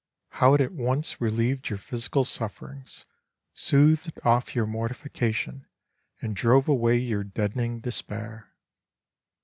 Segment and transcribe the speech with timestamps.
[0.29, 3.05] How it at once relieved your physical sufferings,
[3.53, 5.67] soothed off your mortification
[6.21, 8.49] and drove away your deadening despair!